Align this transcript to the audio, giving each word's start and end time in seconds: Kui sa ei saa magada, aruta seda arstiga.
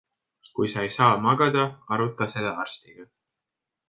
Kui 0.59 0.69
sa 0.73 0.85
ei 0.85 0.93
saa 0.95 1.19
magada, 1.25 1.65
aruta 1.97 2.29
seda 2.35 2.55
arstiga. 2.65 3.07